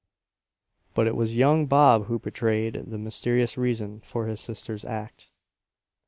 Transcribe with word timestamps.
But 0.95 1.05
it 1.05 1.15
was 1.15 1.35
young 1.35 1.67
Bob 1.67 2.07
who 2.07 2.17
betrayed 2.17 2.85
the 2.87 2.97
mysterious 2.97 3.55
reason 3.55 4.01
for 4.03 4.25
his 4.25 4.41
sister's 4.41 4.83
act. 4.83 5.29